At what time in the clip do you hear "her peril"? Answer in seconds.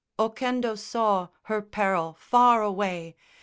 1.43-2.17